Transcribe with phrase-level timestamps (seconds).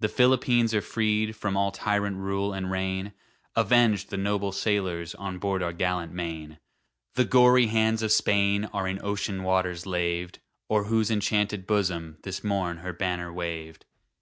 [0.00, 3.14] The Philippines are freed from All tyrant rule and reign,
[3.56, 6.58] Avenged the noble sailors On board our gallant Maine!
[7.14, 10.38] The gory hands of Spain are In ocean waters laved,
[10.70, 13.86] O'er whose enchanted bosom This morn her banner waved.